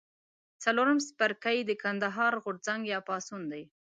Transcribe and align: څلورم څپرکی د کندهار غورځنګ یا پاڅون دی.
څلورم 0.63 0.97
څپرکی 1.07 1.57
د 1.65 1.71
کندهار 1.83 2.33
غورځنګ 2.43 2.81
یا 2.91 2.99
پاڅون 3.07 3.41
دی. 3.51 3.63